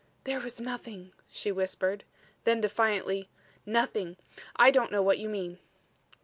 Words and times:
"There 0.23 0.39
was 0.39 0.59
nothing," 0.59 1.13
she 1.29 1.51
whispered 1.51 2.05
then 2.43 2.59
defiantly 2.59 3.29
"nothing. 3.67 4.17
I 4.55 4.71
don't 4.71 4.91
know 4.91 5.03
what 5.03 5.19
you 5.19 5.29
mean." 5.29 5.59